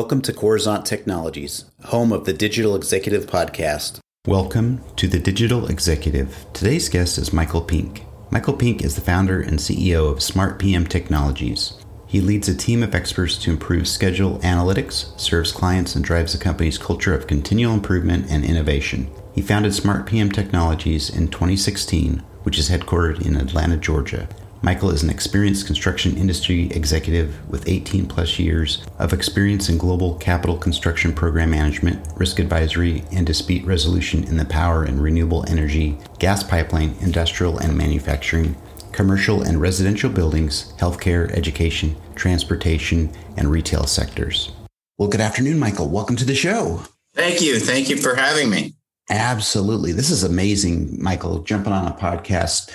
Welcome 0.00 0.22
to 0.22 0.32
Coruzant 0.32 0.86
Technologies, 0.86 1.66
home 1.84 2.10
of 2.10 2.24
the 2.24 2.32
Digital 2.32 2.74
Executive 2.74 3.26
Podcast. 3.26 4.00
Welcome 4.26 4.82
to 4.96 5.06
the 5.06 5.18
Digital 5.18 5.66
Executive. 5.66 6.46
Today's 6.54 6.88
guest 6.88 7.18
is 7.18 7.34
Michael 7.34 7.60
Pink. 7.60 8.06
Michael 8.30 8.54
Pink 8.54 8.82
is 8.82 8.94
the 8.94 9.02
founder 9.02 9.42
and 9.42 9.58
CEO 9.58 10.10
of 10.10 10.22
Smart 10.22 10.58
PM 10.58 10.86
Technologies. 10.86 11.74
He 12.06 12.22
leads 12.22 12.48
a 12.48 12.56
team 12.56 12.82
of 12.82 12.94
experts 12.94 13.36
to 13.40 13.50
improve 13.50 13.86
schedule 13.86 14.38
analytics, 14.38 15.20
serves 15.20 15.52
clients, 15.52 15.94
and 15.94 16.02
drives 16.02 16.32
the 16.32 16.42
company's 16.42 16.78
culture 16.78 17.14
of 17.14 17.26
continual 17.26 17.74
improvement 17.74 18.30
and 18.30 18.42
innovation. 18.42 19.10
He 19.34 19.42
founded 19.42 19.74
Smart 19.74 20.06
PM 20.06 20.32
Technologies 20.32 21.10
in 21.10 21.28
2016, 21.28 22.20
which 22.44 22.58
is 22.58 22.70
headquartered 22.70 23.20
in 23.20 23.36
Atlanta, 23.36 23.76
Georgia. 23.76 24.30
Michael 24.62 24.90
is 24.90 25.02
an 25.02 25.08
experienced 25.08 25.64
construction 25.64 26.18
industry 26.18 26.70
executive 26.72 27.48
with 27.48 27.66
18 27.66 28.06
plus 28.06 28.38
years 28.38 28.84
of 28.98 29.14
experience 29.14 29.70
in 29.70 29.78
global 29.78 30.16
capital 30.16 30.58
construction 30.58 31.14
program 31.14 31.50
management, 31.50 32.06
risk 32.16 32.38
advisory, 32.38 33.02
and 33.10 33.26
dispute 33.26 33.64
resolution 33.64 34.22
in 34.24 34.36
the 34.36 34.44
power 34.44 34.84
and 34.84 35.02
renewable 35.02 35.48
energy, 35.48 35.96
gas 36.18 36.42
pipeline, 36.42 36.94
industrial 37.00 37.56
and 37.56 37.74
manufacturing, 37.74 38.54
commercial 38.92 39.40
and 39.40 39.62
residential 39.62 40.10
buildings, 40.10 40.74
healthcare, 40.74 41.30
education, 41.30 41.96
transportation, 42.14 43.10
and 43.38 43.50
retail 43.50 43.86
sectors. 43.86 44.52
Well, 44.98 45.08
good 45.08 45.22
afternoon, 45.22 45.58
Michael. 45.58 45.88
Welcome 45.88 46.16
to 46.16 46.26
the 46.26 46.34
show. 46.34 46.82
Thank 47.14 47.40
you. 47.40 47.58
Thank 47.58 47.88
you 47.88 47.96
for 47.96 48.14
having 48.14 48.50
me. 48.50 48.74
Absolutely. 49.08 49.92
This 49.92 50.10
is 50.10 50.22
amazing, 50.22 51.02
Michael, 51.02 51.38
jumping 51.44 51.72
on 51.72 51.88
a 51.88 51.94
podcast 51.94 52.70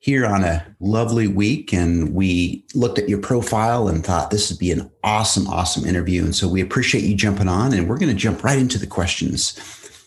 here 0.00 0.24
on 0.24 0.42
a 0.42 0.66
lovely 0.80 1.28
week 1.28 1.74
and 1.74 2.14
we 2.14 2.64
looked 2.74 2.98
at 2.98 3.08
your 3.08 3.20
profile 3.20 3.86
and 3.86 4.04
thought 4.04 4.30
this 4.30 4.50
would 4.50 4.58
be 4.58 4.72
an 4.72 4.90
awesome, 5.04 5.46
awesome 5.46 5.84
interview. 5.84 6.24
And 6.24 6.34
so 6.34 6.48
we 6.48 6.62
appreciate 6.62 7.04
you 7.04 7.14
jumping 7.14 7.48
on 7.48 7.74
and 7.74 7.86
we're 7.86 7.98
going 7.98 8.12
to 8.12 8.18
jump 8.18 8.42
right 8.42 8.58
into 8.58 8.78
the 8.78 8.86
questions. 8.86 9.58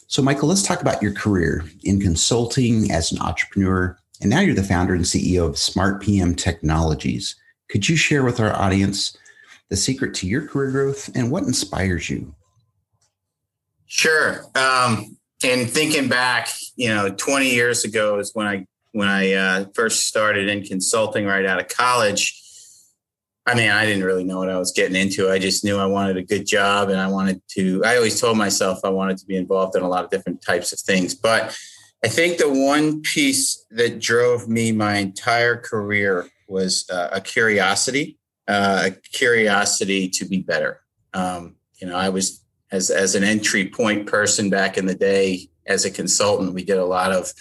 So, 0.07 0.23
Michael, 0.23 0.49
let's 0.49 0.63
talk 0.63 0.81
about 0.81 1.01
your 1.01 1.13
career 1.13 1.63
in 1.83 2.01
consulting 2.01 2.91
as 2.91 3.11
an 3.11 3.19
entrepreneur. 3.19 3.95
And 4.19 4.31
now 4.31 4.39
you're 4.39 4.55
the 4.55 4.63
founder 4.63 4.95
and 4.95 5.05
CEO 5.05 5.47
of 5.47 5.59
Smart 5.59 6.01
PM 6.01 6.33
Technologies. 6.33 7.35
Could 7.69 7.87
you 7.87 7.95
share 7.95 8.23
with 8.23 8.39
our 8.39 8.53
audience 8.53 9.15
the 9.69 9.77
secret 9.77 10.15
to 10.15 10.27
your 10.27 10.47
career 10.47 10.71
growth 10.71 11.09
and 11.15 11.29
what 11.29 11.43
inspires 11.43 12.09
you? 12.09 12.33
Sure. 13.85 14.43
Um, 14.55 15.17
and 15.43 15.69
thinking 15.69 16.07
back, 16.07 16.49
you 16.75 16.89
know, 16.89 17.09
20 17.09 17.51
years 17.51 17.83
ago 17.83 18.17
is 18.17 18.31
when 18.33 18.47
I 18.47 18.65
when 18.93 19.07
I 19.07 19.33
uh, 19.33 19.65
first 19.73 20.07
started 20.07 20.47
in 20.47 20.63
consulting 20.63 21.25
right 21.25 21.45
out 21.45 21.59
of 21.59 21.67
college, 21.67 22.39
I 23.45 23.55
mean, 23.55 23.69
I 23.69 23.85
didn't 23.85 24.05
really 24.05 24.23
know 24.23 24.37
what 24.37 24.49
I 24.49 24.57
was 24.57 24.71
getting 24.71 24.95
into. 24.95 25.29
I 25.29 25.37
just 25.37 25.65
knew 25.65 25.77
I 25.77 25.85
wanted 25.85 26.15
a 26.15 26.23
good 26.23 26.47
job 26.47 26.89
and 26.89 26.99
I 26.99 27.07
wanted 27.07 27.41
to, 27.49 27.83
I 27.83 27.97
always 27.97 28.21
told 28.21 28.37
myself 28.37 28.79
I 28.85 28.89
wanted 28.89 29.17
to 29.17 29.25
be 29.25 29.35
involved 29.35 29.75
in 29.75 29.83
a 29.83 29.89
lot 29.89 30.05
of 30.05 30.11
different 30.11 30.41
types 30.41 30.71
of 30.71 30.79
things. 30.79 31.13
But 31.13 31.57
I 32.05 32.07
think 32.07 32.37
the 32.37 32.49
one 32.49 33.01
piece 33.01 33.65
that 33.71 33.99
drove 33.99 34.47
me 34.47 34.71
my 34.71 34.97
entire 34.97 35.57
career 35.57 36.29
was 36.47 36.89
uh, 36.89 37.09
a 37.11 37.19
curiosity, 37.19 38.17
uh, 38.47 38.83
a 38.85 38.91
curiosity 38.91 40.07
to 40.09 40.25
be 40.25 40.39
better. 40.39 40.81
Um, 41.13 41.55
you 41.81 41.87
know, 41.87 41.97
I 41.97 42.09
was, 42.09 42.43
as, 42.71 42.91
as 42.91 43.15
an 43.15 43.23
entry 43.23 43.67
point 43.67 44.07
person 44.07 44.49
back 44.49 44.77
in 44.77 44.85
the 44.85 44.95
day, 44.95 45.49
as 45.65 45.83
a 45.83 45.91
consultant, 45.91 46.53
we 46.53 46.63
did 46.63 46.77
a 46.77 46.85
lot 46.85 47.11
of 47.11 47.33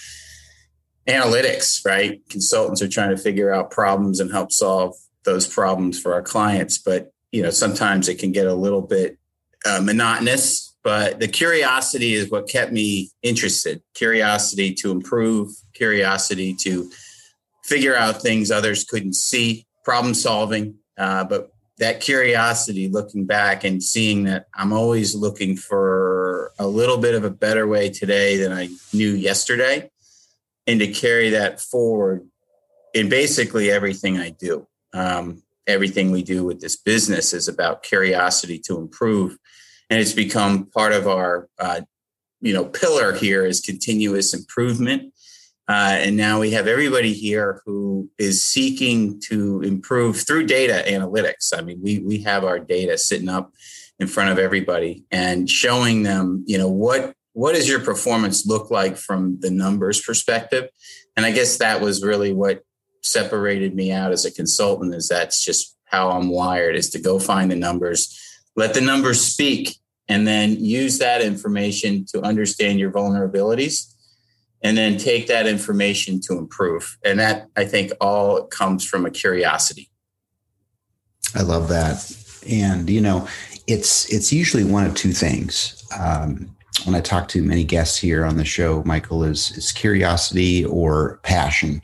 analytics, 1.07 1.85
right? 1.85 2.21
Consultants 2.29 2.83
are 2.83 2.89
trying 2.89 3.15
to 3.15 3.23
figure 3.23 3.53
out 3.53 3.71
problems 3.71 4.21
and 4.21 4.31
help 4.31 4.53
solve 4.53 4.95
those 5.25 5.47
problems 5.47 6.01
for 6.01 6.15
our 6.15 6.23
clients. 6.23 6.79
But, 6.79 7.13
you 7.31 7.43
know, 7.43 7.51
sometimes 7.51 8.09
it 8.09 8.19
can 8.19 8.33
get 8.33 8.47
a 8.47 8.55
little 8.55 8.83
bit 8.83 9.19
uh, 9.65 9.81
monotonous, 9.81 10.75
but 10.83 11.21
the 11.21 11.29
curiosity 11.29 12.15
is 12.15 12.31
what 12.31 12.49
kept 12.49 12.73
me 12.73 13.11
interested. 13.23 13.83
Curiosity 13.95 14.75
to 14.75 14.91
improve, 14.91 15.51
curiosity 15.73 16.55
to 16.55 16.91
figure 17.65 17.97
out 17.97 18.21
things 18.21 18.51
others 18.51 18.85
couldn't 18.85 19.15
see, 19.15 19.67
problem 19.85 20.15
solving. 20.15 20.77
Uh, 20.99 21.25
but 21.25 21.53
that 21.79 22.01
curiosity 22.01 22.89
looking 22.89 23.25
back 23.25 23.65
and 23.65 23.83
seeing 23.83 24.25
that 24.25 24.47
I'm 24.55 24.73
always 24.73 25.15
looking 25.15 25.57
for 25.57 26.53
a 26.59 26.67
little 26.67 26.99
bit 26.99 27.15
of 27.15 27.25
a 27.25 27.31
better 27.31 27.67
way 27.67 27.89
today 27.89 28.37
than 28.37 28.53
I 28.53 28.69
knew 28.93 29.13
yesterday 29.13 29.91
and 30.67 30.81
to 30.81 30.89
carry 30.89 31.31
that 31.31 31.61
forward 31.61 32.27
in 32.95 33.09
basically 33.09 33.71
everything 33.71 34.19
I 34.19 34.31
do. 34.31 34.67
Um, 34.93 35.43
everything 35.67 36.11
we 36.11 36.23
do 36.23 36.45
with 36.45 36.61
this 36.61 36.77
business 36.77 37.33
is 37.33 37.49
about 37.49 37.83
curiosity 37.83 38.59
to 38.59 38.79
improve, 38.79 39.39
and 39.89 40.01
it's 40.01 40.13
become 40.13 40.67
part 40.67 40.93
of 40.93 41.07
our, 41.07 41.49
uh, 41.59 41.83
you 42.41 42.53
know, 42.53 42.65
pillar 42.65 43.15
here 43.15 43.47
is 43.47 43.61
continuous 43.61 44.35
improvement. 44.35 45.13
Uh, 45.69 45.97
and 46.01 46.17
now 46.17 46.41
we 46.41 46.51
have 46.51 46.67
everybody 46.67 47.13
here 47.13 47.63
who 47.65 48.11
is 48.19 48.45
seeking 48.45 49.21
to 49.21 49.63
improve 49.63 50.17
through 50.17 50.45
data 50.45 50.85
analytics. 50.89 51.57
I 51.57 51.63
mean, 51.63 51.81
we 51.83 52.01
we 52.01 52.23
have 52.23 52.45
our 52.45 52.59
data 52.59 52.99
sitting 52.99 53.29
up 53.29 53.53
in 54.01 54.09
front 54.09 54.31
of 54.31 54.39
everybody 54.39 55.05
and 55.11 55.49
showing 55.49 56.03
them, 56.03 56.45
you 56.47 56.59
know, 56.59 56.69
what 56.69 57.15
what 57.33 57.55
does 57.55 57.69
your 57.69 57.81
performance 57.81 58.47
look 58.47 58.71
like 58.71 58.97
from 58.97 59.39
the 59.41 59.51
numbers 59.51 60.01
perspective? 60.01 60.69
And 61.17 61.25
I 61.25 61.31
guess 61.31 61.59
that 61.59 61.81
was 61.81 62.03
really 62.03 62.33
what 62.33 62.63
separated 63.03 63.75
me 63.75 63.91
out 63.91 64.13
as 64.13 64.25
a 64.25 64.31
consultant 64.31 64.95
is 64.95 65.09
that's 65.09 65.43
just 65.45 65.77
how 65.85 66.11
I'm 66.11 66.29
wired 66.29 66.77
is 66.77 66.91
to 66.91 67.01
go 67.01 67.19
find 67.19 67.51
the 67.51 67.57
numbers, 67.57 68.19
let 68.57 68.75
the 68.75 68.81
numbers 68.81 69.21
speak, 69.21 69.77
and 70.09 70.27
then 70.27 70.63
use 70.63 70.99
that 70.99 71.23
information 71.23 72.05
to 72.13 72.23
understand 72.23 72.79
your 72.79 72.91
vulnerabilities 72.91 73.93
and 74.63 74.77
then 74.77 74.97
take 74.97 75.27
that 75.27 75.47
information 75.47 76.21
to 76.21 76.39
improve. 76.39 76.97
And 77.05 77.19
that 77.19 77.49
I 77.57 77.65
think 77.65 77.93
all 78.01 78.47
comes 78.47 78.87
from 78.87 79.07
a 79.07 79.11
curiosity. 79.11 79.91
I 81.35 81.43
love 81.43 81.69
that. 81.69 82.17
And 82.49 82.89
you 82.89 83.01
know, 83.01 83.29
it's 83.67 84.13
it's 84.13 84.33
usually 84.33 84.65
one 84.65 84.87
of 84.87 84.95
two 84.95 85.13
things. 85.13 85.83
Um, 85.99 86.55
when 86.85 86.95
I 86.95 87.01
talk 87.01 87.29
to 87.29 87.43
many 87.43 87.65
guests 87.65 87.99
here 87.99 88.25
on 88.25 88.37
the 88.37 88.45
show, 88.45 88.83
Michael, 88.85 89.25
is, 89.25 89.51
is 89.53 89.73
curiosity 89.73 90.65
or 90.65 91.19
passion. 91.23 91.83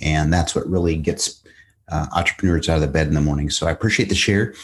And 0.00 0.32
that's 0.32 0.54
what 0.54 0.68
really 0.68 0.96
gets 0.96 1.42
uh, 1.88 2.06
entrepreneurs 2.14 2.68
out 2.68 2.76
of 2.76 2.82
the 2.82 2.88
bed 2.88 3.08
in 3.08 3.14
the 3.14 3.20
morning. 3.20 3.50
So 3.50 3.66
I 3.66 3.70
appreciate 3.70 4.08
the 4.08 4.14
share. 4.14 4.54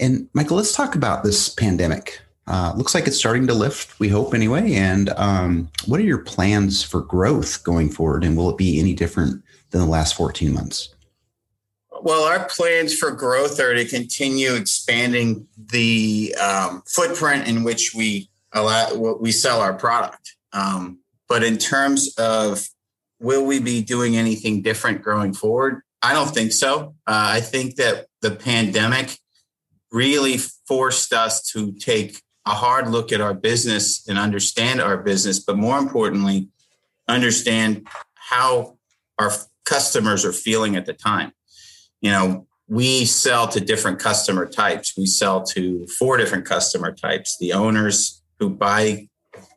And 0.00 0.28
Michael, 0.32 0.56
let's 0.56 0.74
talk 0.74 0.94
about 0.94 1.22
this 1.22 1.48
pandemic. 1.48 2.20
Uh, 2.48 2.72
looks 2.76 2.94
like 2.94 3.06
it's 3.06 3.18
starting 3.18 3.46
to 3.46 3.54
lift, 3.54 4.00
we 4.00 4.08
hope 4.08 4.34
anyway. 4.34 4.72
And 4.72 5.10
um, 5.10 5.70
what 5.86 6.00
are 6.00 6.04
your 6.04 6.18
plans 6.18 6.82
for 6.82 7.00
growth 7.00 7.62
going 7.62 7.88
forward? 7.88 8.24
And 8.24 8.36
will 8.36 8.50
it 8.50 8.56
be 8.56 8.80
any 8.80 8.94
different 8.94 9.44
than 9.70 9.80
the 9.80 9.86
last 9.86 10.14
14 10.16 10.52
months? 10.52 10.92
Well, 12.02 12.24
our 12.24 12.48
plans 12.48 12.94
for 12.94 13.12
growth 13.12 13.60
are 13.60 13.74
to 13.74 13.84
continue 13.84 14.54
expanding 14.54 15.46
the 15.56 16.34
um, 16.42 16.82
footprint 16.84 17.46
in 17.46 17.62
which 17.62 17.94
we 17.94 18.28
allow 18.52 19.16
we 19.20 19.32
sell 19.32 19.60
our 19.60 19.74
product. 19.74 20.36
Um, 20.52 21.00
but 21.28 21.42
in 21.42 21.58
terms 21.58 22.14
of 22.18 22.66
will 23.20 23.44
we 23.44 23.58
be 23.58 23.82
doing 23.82 24.16
anything 24.16 24.62
different 24.62 25.02
going 25.02 25.32
forward? 25.32 25.82
I 26.02 26.12
don't 26.12 26.34
think 26.34 26.52
so. 26.52 26.94
Uh, 27.06 27.36
I 27.36 27.40
think 27.40 27.76
that 27.76 28.06
the 28.20 28.32
pandemic 28.32 29.18
really 29.92 30.38
forced 30.66 31.12
us 31.12 31.42
to 31.52 31.72
take 31.72 32.20
a 32.46 32.50
hard 32.50 32.88
look 32.88 33.12
at 33.12 33.20
our 33.20 33.34
business 33.34 34.06
and 34.08 34.18
understand 34.18 34.80
our 34.80 34.96
business, 34.96 35.38
but 35.38 35.56
more 35.56 35.78
importantly, 35.78 36.48
understand 37.08 37.86
how 38.14 38.78
our 39.18 39.30
customers 39.64 40.24
are 40.24 40.32
feeling 40.32 40.74
at 40.76 40.86
the 40.86 40.92
time. 40.92 41.32
You 42.00 42.10
know, 42.10 42.46
we 42.66 43.04
sell 43.04 43.46
to 43.48 43.60
different 43.60 43.98
customer 43.98 44.46
types. 44.46 44.96
We 44.96 45.06
sell 45.06 45.44
to 45.44 45.86
four 45.86 46.16
different 46.16 46.46
customer 46.46 46.92
types 46.92 47.36
the 47.38 47.52
owners, 47.52 48.21
who 48.42 48.50
buy, 48.50 49.08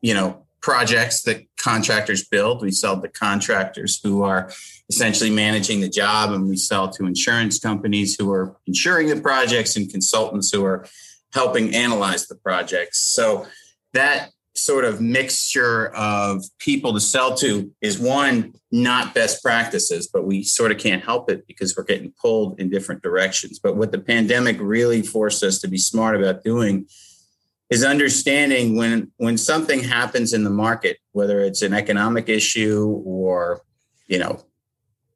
you 0.01 0.13
know, 0.13 0.45
projects 0.61 1.23
that 1.23 1.43
contractors 1.57 2.23
build. 2.23 2.61
We 2.61 2.71
sell 2.71 3.01
to 3.01 3.07
contractors 3.07 3.99
who 4.03 4.21
are 4.21 4.51
essentially 4.89 5.31
managing 5.31 5.81
the 5.81 5.89
job, 5.89 6.31
and 6.31 6.47
we 6.47 6.55
sell 6.55 6.89
to 6.91 7.05
insurance 7.05 7.57
companies 7.59 8.15
who 8.15 8.31
are 8.31 8.55
insuring 8.67 9.07
the 9.07 9.19
projects 9.19 9.75
and 9.75 9.89
consultants 9.89 10.51
who 10.51 10.63
are 10.63 10.85
helping 11.33 11.73
analyze 11.73 12.27
the 12.27 12.35
projects. 12.35 12.99
So 12.99 13.47
that 13.93 14.29
sort 14.53 14.85
of 14.85 15.01
mixture 15.01 15.87
of 15.95 16.43
people 16.59 16.93
to 16.93 16.99
sell 16.99 17.35
to 17.35 17.71
is 17.81 17.99
one 17.99 18.53
not 18.71 19.13
best 19.13 19.43
practices 19.43 20.07
but 20.07 20.25
we 20.25 20.43
sort 20.43 20.71
of 20.71 20.77
can't 20.77 21.03
help 21.03 21.29
it 21.29 21.45
because 21.45 21.75
we're 21.75 21.83
getting 21.83 22.13
pulled 22.21 22.57
in 22.57 22.69
different 22.69 23.03
directions 23.03 23.59
but 23.59 23.75
what 23.75 23.91
the 23.91 23.99
pandemic 23.99 24.57
really 24.61 25.01
forced 25.01 25.43
us 25.43 25.59
to 25.59 25.67
be 25.67 25.77
smart 25.77 26.15
about 26.15 26.41
doing 26.41 26.87
is 27.69 27.83
understanding 27.83 28.75
when 28.75 29.11
when 29.17 29.37
something 29.37 29.81
happens 29.81 30.33
in 30.33 30.43
the 30.43 30.49
market 30.49 30.97
whether 31.11 31.41
it's 31.41 31.61
an 31.61 31.73
economic 31.73 32.29
issue 32.29 33.01
or 33.05 33.61
you 34.07 34.19
know 34.19 34.43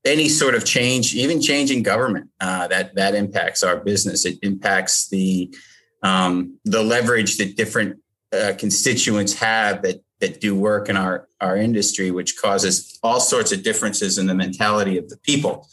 any 0.06 0.30
sort 0.30 0.56
of 0.56 0.66
change 0.66 1.14
even 1.14 1.42
change 1.42 1.72
in 1.72 1.84
government 1.84 2.30
uh, 2.40 2.68
that 2.68 2.96
that 2.96 3.16
impacts 3.16 3.64
our 3.64 3.78
business 3.78 4.26
it 4.26 4.38
impacts 4.42 5.10
the 5.10 5.54
um, 6.02 6.58
the 6.66 6.82
leverage 6.82 7.38
that 7.38 7.58
different 7.58 8.00
uh, 8.32 8.54
constituents 8.58 9.34
have 9.34 9.82
that 9.82 10.02
that 10.20 10.42
do 10.42 10.56
work 10.56 10.90
in 10.90 10.98
our 10.98 11.28
our 11.42 11.58
industry, 11.58 12.12
which 12.12 12.38
causes 12.38 13.00
all 13.02 13.20
sorts 13.20 13.52
of 13.52 13.64
differences 13.64 14.18
in 14.18 14.28
the 14.28 14.36
mentality 14.36 14.98
of 14.98 15.10
the 15.10 15.18
people. 15.18 15.68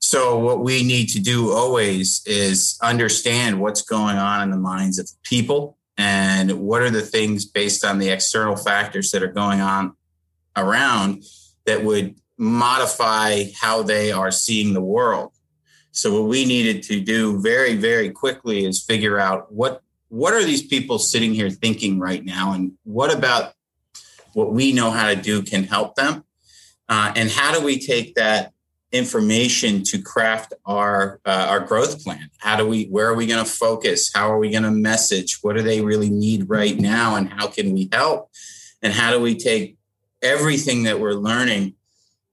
So 0.00 0.38
what 0.38 0.60
we 0.60 0.82
need 0.82 1.08
to 1.10 1.20
do 1.20 1.52
always 1.52 2.22
is 2.26 2.78
understand 2.82 3.60
what's 3.60 3.82
going 3.82 4.16
on 4.16 4.42
in 4.42 4.50
the 4.50 4.56
minds 4.56 4.98
of 4.98 5.06
the 5.06 5.16
people 5.22 5.77
and 5.98 6.52
what 6.52 6.80
are 6.80 6.90
the 6.90 7.02
things 7.02 7.44
based 7.44 7.84
on 7.84 7.98
the 7.98 8.08
external 8.08 8.56
factors 8.56 9.10
that 9.10 9.22
are 9.22 9.32
going 9.32 9.60
on 9.60 9.94
around 10.56 11.24
that 11.66 11.84
would 11.84 12.14
modify 12.38 13.44
how 13.60 13.82
they 13.82 14.12
are 14.12 14.30
seeing 14.30 14.72
the 14.72 14.80
world. 14.80 15.32
So 15.90 16.14
what 16.14 16.28
we 16.28 16.44
needed 16.44 16.84
to 16.84 17.00
do 17.00 17.40
very 17.40 17.74
very 17.74 18.10
quickly 18.10 18.64
is 18.64 18.82
figure 18.82 19.18
out 19.18 19.52
what 19.52 19.82
what 20.08 20.32
are 20.32 20.44
these 20.44 20.66
people 20.66 20.98
sitting 20.98 21.34
here 21.34 21.50
thinking 21.50 21.98
right 21.98 22.24
now 22.24 22.52
and 22.52 22.72
what 22.84 23.12
about 23.12 23.52
what 24.32 24.52
we 24.52 24.72
know 24.72 24.90
how 24.90 25.08
to 25.12 25.16
do 25.16 25.42
can 25.42 25.64
help 25.64 25.96
them 25.96 26.24
uh, 26.88 27.12
and 27.16 27.28
how 27.28 27.52
do 27.52 27.64
we 27.64 27.78
take 27.78 28.14
that 28.14 28.52
information 28.92 29.82
to 29.84 30.00
craft 30.00 30.54
our 30.64 31.20
uh, 31.24 31.46
our 31.50 31.60
growth 31.60 32.02
plan. 32.02 32.30
How 32.38 32.56
do 32.56 32.66
we 32.66 32.86
where 32.86 33.08
are 33.08 33.14
we 33.14 33.26
going 33.26 33.44
to 33.44 33.50
focus? 33.50 34.10
How 34.14 34.32
are 34.32 34.38
we 34.38 34.50
going 34.50 34.62
to 34.62 34.70
message? 34.70 35.38
What 35.42 35.56
do 35.56 35.62
they 35.62 35.80
really 35.80 36.10
need 36.10 36.48
right 36.48 36.76
now 36.78 37.16
and 37.16 37.28
how 37.28 37.48
can 37.48 37.72
we 37.72 37.88
help? 37.92 38.30
And 38.82 38.92
how 38.92 39.10
do 39.10 39.20
we 39.20 39.36
take 39.36 39.76
everything 40.22 40.84
that 40.84 41.00
we're 41.00 41.12
learning 41.12 41.74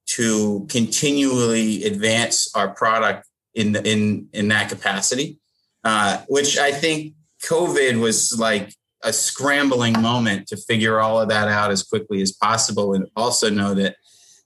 to 0.08 0.66
continually 0.70 1.84
advance 1.84 2.50
our 2.56 2.70
product 2.70 3.28
in 3.54 3.74
the, 3.74 3.90
in 3.90 4.30
in 4.34 4.48
that 4.50 4.70
capacity? 4.70 5.40
Uh, 5.86 6.20
which 6.30 6.58
i 6.58 6.72
think 6.72 7.14
covid 7.44 8.00
was 8.00 8.36
like 8.40 8.74
a 9.04 9.14
scrambling 9.14 9.94
moment 10.02 10.48
to 10.48 10.58
figure 10.58 11.00
all 11.00 11.22
of 11.22 11.30
that 11.30 11.48
out 11.48 11.70
as 11.70 11.84
quickly 11.84 12.24
as 12.24 12.32
possible 12.32 12.96
and 12.96 13.08
also 13.16 13.52
know 13.52 13.76
that 13.76 13.96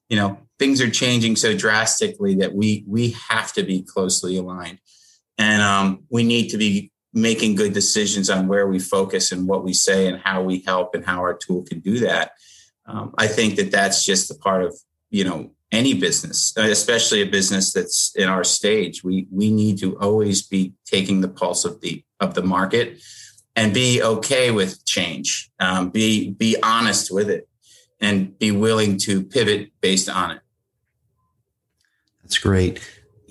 you 0.10 0.18
know 0.18 0.38
things 0.60 0.82
are 0.82 0.90
changing 0.90 1.38
so 1.38 1.56
drastically 1.56 2.36
that 2.36 2.54
we 2.54 2.84
we 2.86 3.12
have 3.30 3.54
to 3.54 3.64
be 3.64 3.82
closely 3.82 4.38
aligned. 4.38 4.80
And 5.38 5.62
um, 5.62 6.04
we 6.10 6.24
need 6.24 6.50
to 6.50 6.58
be 6.58 6.92
making 7.14 7.56
good 7.56 7.74
decisions 7.74 8.30
on 8.30 8.48
where 8.48 8.68
we 8.68 8.78
focus 8.78 9.32
and 9.32 9.48
what 9.48 9.64
we 9.64 9.74
say 9.74 10.08
and 10.08 10.20
how 10.20 10.44
we 10.44 10.60
help 10.60 10.94
and 10.94 11.04
how 11.06 11.20
our 11.22 11.34
tool 11.34 11.64
can 11.64 11.80
do 11.80 12.00
that. 12.00 12.34
Um, 12.86 13.14
i 13.18 13.28
think 13.28 13.56
that 13.58 13.72
that's 13.72 14.04
just 14.04 14.32
a 14.32 14.36
part 14.36 14.64
of 14.64 14.76
you 15.12 15.24
know 15.24 15.52
any 15.72 15.94
business 15.94 16.54
especially 16.58 17.22
a 17.22 17.26
business 17.28 17.72
that's 17.72 18.16
in 18.16 18.28
our 18.28 18.44
stage. 18.44 19.04
We 19.04 19.28
we 19.32 19.52
need 19.52 19.78
to 19.80 19.98
always 20.00 20.42
be 20.42 20.74
taking 20.86 21.22
the 21.22 21.28
pulse 21.28 21.66
of 21.66 21.82
the 21.82 22.04
of 22.20 22.34
the 22.34 22.42
market 22.42 23.00
and 23.56 23.74
be 23.74 24.02
okay 24.02 24.52
with 24.52 24.84
change. 24.86 25.52
Um, 25.60 25.90
be 25.90 26.32
be 26.32 26.58
honest 26.64 27.14
with 27.14 27.30
it 27.30 27.48
and 28.02 28.38
be 28.40 28.52
willing 28.52 28.98
to 28.98 29.24
pivot 29.24 29.72
based 29.82 30.10
on 30.10 30.32
it 30.32 30.42
that's 32.30 32.38
great. 32.38 32.80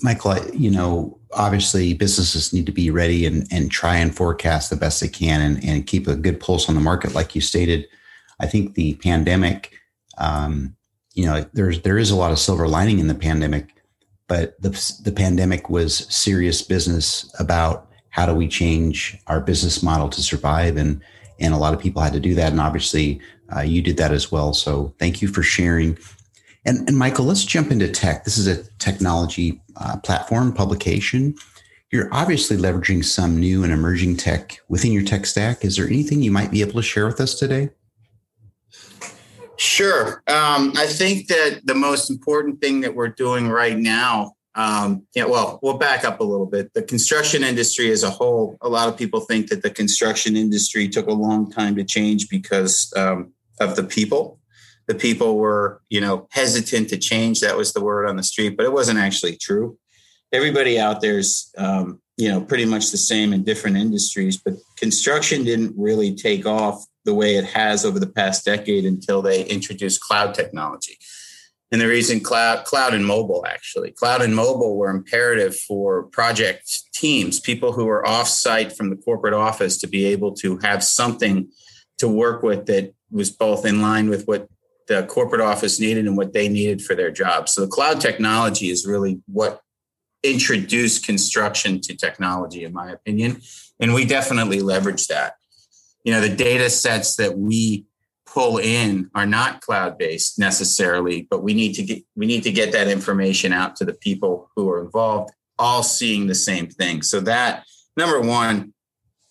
Michael, 0.03 0.45
you 0.53 0.73
know, 0.73 1.21
obviously 1.33 1.95
businesses 1.95 2.53
need 2.53 2.67
to 2.67 2.73
be 2.73 2.91
ready 2.91 3.27
and, 3.27 3.47
and 3.53 3.71
try 3.71 3.97
and 3.97 4.15
forecast 4.15 4.71
the 4.71 4.77
best 4.77 5.01
they 5.01 5.07
can 5.07 5.41
and, 5.41 5.65
and 5.65 5.87
keep 5.87 6.09
a 6.09 6.17
good 6.17 6.41
pulse 6.41 6.69
on 6.69 6.75
the 6.75 6.81
market, 6.81 7.15
like 7.15 7.33
you 7.37 7.41
stated. 7.41 7.87
I 8.41 8.47
think 8.49 8.75
the 8.75 8.95
pandemic, 8.95 9.73
um, 10.19 10.75
you 11.15 11.27
know, 11.27 11.47
there's 11.53 11.83
there 11.83 11.97
is 11.97 12.11
a 12.11 12.17
lot 12.17 12.33
of 12.33 12.41
silver 12.41 12.67
lining 12.67 12.99
in 12.99 13.07
the 13.07 13.15
pandemic, 13.15 13.69
but 14.27 14.61
the 14.61 14.71
the 15.05 15.13
pandemic 15.13 15.71
was 15.71 16.13
serious 16.13 16.61
business 16.61 17.33
about 17.39 17.89
how 18.11 18.27
do 18.27 18.35
we 18.35 18.49
change 18.49 19.17
our 19.29 19.41
business 19.41 19.81
model 19.81 20.09
to 20.09 20.23
survive, 20.23 20.77
and 20.77 21.01
and 21.39 21.55
a 21.55 21.59
lot 21.59 21.73
of 21.73 21.79
people 21.79 22.03
had 22.03 22.15
to 22.15 22.21
do 22.21 22.35
that, 22.35 22.51
and 22.51 22.61
obviously 22.61 23.21
uh, 23.55 23.61
you 23.61 23.81
did 23.81 23.97
that 23.99 24.11
as 24.11 24.33
well. 24.33 24.53
So 24.55 24.93
thank 24.99 25.23
you 25.23 25.29
for 25.29 25.45
sharing. 25.45 25.97
And, 26.69 26.87
and 26.87 26.99
Michael, 26.99 27.25
let's 27.25 27.47
jump 27.47 27.71
into 27.71 27.89
tech. 27.89 28.25
This 28.25 28.37
is 28.37 28.47
a 28.47 28.63
technology 28.79 29.63
uh, 29.77 29.97
platform 30.01 30.53
publication. 30.53 31.35
You're 31.91 32.11
obviously 32.13 32.59
leveraging 32.59 33.07
some 33.07 33.41
new 33.41 33.65
and 33.65 33.73
emerging 33.73 34.19
tech 34.19 34.61
within 34.69 34.93
your 34.93 35.03
tech 35.03 35.25
stack. 35.25 35.65
Is 35.65 35.77
there 35.77 35.87
anything 35.87 36.21
you 36.21 36.31
might 36.31 36.51
be 36.51 36.61
able 36.61 36.75
to 36.75 36.83
share 36.83 37.07
with 37.07 37.23
us 37.23 37.39
today? 37.39 37.71
Sure. 39.57 40.23
Um, 40.27 40.75
I 40.77 40.87
think 40.87 41.29
that 41.29 41.63
the 41.65 41.75
most 41.75 42.11
important 42.11 42.61
thing 42.61 42.83
that 42.83 42.95
we're 42.95 43.09
doing 43.09 43.49
right 43.49 43.79
now, 43.79 44.35
um, 44.55 45.07
yeah, 45.15 45.25
well, 45.25 45.59
we'll 45.63 45.79
back 45.79 46.05
up 46.05 46.21
a 46.21 46.25
little 46.25 46.45
bit. 46.45 46.75
The 46.75 46.83
construction 46.83 47.45
industry 47.45 47.91
as 47.91 48.03
a 48.03 48.11
whole, 48.11 48.59
a 48.61 48.69
lot 48.69 48.89
of 48.89 48.97
people 48.99 49.21
think 49.21 49.49
that 49.49 49.63
the 49.63 49.71
construction 49.71 50.37
industry 50.37 50.87
took 50.87 51.07
a 51.07 51.15
long 51.15 51.51
time 51.51 51.77
to 51.77 51.85
change 51.85 52.29
because 52.29 52.93
um, 52.95 53.33
of 53.59 53.75
the 53.75 53.85
people 53.85 54.39
the 54.89 54.95
people 54.95 55.37
were, 55.37 55.83
you 55.91 56.01
know, 56.01 56.27
hesitant 56.33 56.89
to 56.89 56.97
change. 56.97 57.41
That 57.41 57.57
was 57.57 57.73
the 57.73 57.85
word 57.85 58.09
on 58.09 58.17
the 58.17 58.23
street, 58.23 58.57
but 58.57 58.67
it 58.67 58.73
wasn't 58.73 58.99
actually 58.99 59.37
true. 59.37 59.79
Everybody 60.33 60.81
out 60.81 61.01
there's, 61.01 61.53
um, 61.57 62.01
you 62.17 62.29
know, 62.29 62.41
pretty 62.41 62.65
much 62.65 62.91
the 62.91 62.97
same 62.97 63.33
in 63.33 63.45
different 63.45 63.77
industries, 63.77 64.39
but 64.39 64.55
construction 64.77 65.45
didn't 65.45 65.75
really 65.77 66.15
take 66.15 66.47
off 66.47 66.85
the 67.05 67.15
way 67.15 67.37
it 67.37 67.45
has 67.45 67.85
over 67.85 68.01
the 68.01 68.09
past 68.09 68.45
decade 68.45 68.85
until 68.85 69.23
they 69.23 69.45
introduced 69.45 70.01
cloud 70.01 70.35
technology. 70.35 70.99
And 71.71 71.81
the 71.81 71.87
reason 71.87 72.21
cloud, 72.21 72.65
cloud 72.65 72.95
and 72.95 73.05
mobile 73.05 73.45
actually, 73.47 73.91
cloud 73.93 74.23
and 74.23 74.35
mobile 74.35 74.77
were 74.77 74.89
imperative 74.89 75.55
for 75.55 76.05
project 76.05 76.67
teams, 76.95 77.41
people 77.41 77.73
who 77.73 77.85
were 77.85 78.03
offsite 78.07 78.75
from 78.75 78.89
the 78.89 78.97
corporate 78.97 79.35
office 79.35 79.79
to 79.79 79.87
be 79.87 80.07
able 80.07 80.33
to 80.37 80.59
have 80.63 80.83
something 80.83 81.51
to 81.99 82.09
work 82.09 82.43
with 82.43 82.67
that 82.67 82.95
was 83.11 83.31
both 83.31 83.67
in 83.67 83.83
line 83.83 84.09
with 84.09 84.27
what 84.27 84.49
the 84.89 85.05
corporate 85.05 85.41
office 85.41 85.79
needed 85.79 86.07
and 86.07 86.17
what 86.17 86.33
they 86.33 86.49
needed 86.49 86.83
for 86.83 86.95
their 86.95 87.11
jobs. 87.11 87.53
So 87.53 87.61
the 87.61 87.69
cloud 87.69 88.01
technology 88.01 88.71
is 88.71 88.87
really 88.87 89.21
what 89.27 89.61
introduced 90.23 91.05
construction 91.07 91.81
to 91.83 91.97
technology, 91.97 92.65
in 92.65 92.73
my 92.73 92.91
opinion. 92.91 93.41
And 93.79 93.95
we 93.95 94.05
definitely 94.05 94.61
leverage 94.61 95.07
that. 95.09 95.35
You 96.05 96.13
know, 96.13 96.21
the 96.21 96.35
data 96.35 96.71
sets 96.71 97.17
that 97.17 97.39
we 97.39 97.85
pull 98.27 98.59
in 98.59 99.11
are 99.15 99.27
not 99.27 99.61
cloud 99.61 99.99
based 99.99 100.39
necessarily, 100.39 101.27
but 101.31 101.43
we 101.43 101.55
need 101.55 101.75
to 101.75 101.83
get 101.83 102.03
we 102.17 102.27
need 102.27 102.43
to 102.43 102.53
get 102.53 102.73
that 102.73 102.89
information 102.89 103.53
out 103.53 103.77
to 103.77 103.85
the 103.85 103.95
people 103.95 104.51
who 104.57 104.71
are 104.71 104.85
involved, 104.85 105.33
all 105.59 105.83
seeing 105.83 106.27
the 106.27 106.35
same 106.35 106.69
thing. 106.69 107.03
So 107.03 107.21
that 107.21 107.65
number 107.97 108.21
one, 108.21 108.73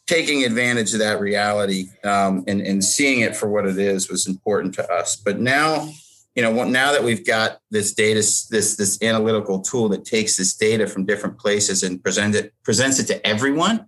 taking 0.08 0.46
advantage 0.46 0.94
of 0.94 1.00
that 1.00 1.20
reality 1.20 1.90
um, 2.04 2.44
and, 2.48 2.62
and 2.62 2.84
seeing 2.84 3.20
it 3.20 3.36
for 3.36 3.50
what 3.50 3.68
it 3.68 3.78
is 3.78 4.10
was 4.10 4.26
important 4.26 4.74
to 4.74 4.92
us. 4.92 5.18
But 5.18 5.40
now, 5.40 5.90
you 6.34 6.42
know, 6.42 6.64
now 6.64 6.94
that 6.94 7.04
we've 7.04 7.26
got 7.26 7.60
this 7.72 7.94
data, 7.94 8.20
this 8.20 8.76
this 8.76 8.98
analytical 9.02 9.60
tool 9.60 9.90
that 9.90 10.06
takes 10.06 10.38
this 10.38 10.56
data 10.56 10.88
from 10.88 11.06
different 11.06 11.38
places 11.38 11.84
and 11.84 12.02
present 12.02 12.36
it 12.36 12.54
presents 12.64 13.00
it 13.00 13.08
to 13.08 13.28
everyone 13.28 13.88